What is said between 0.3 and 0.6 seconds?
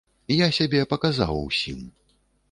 Я